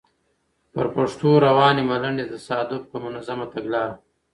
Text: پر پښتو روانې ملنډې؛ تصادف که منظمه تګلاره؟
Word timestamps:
پر 0.73 0.85
پښتو 0.95 1.29
روانې 1.47 1.83
ملنډې؛ 1.89 2.25
تصادف 2.33 2.81
که 2.89 2.97
منظمه 3.05 3.45
تګلاره؟ 3.53 3.95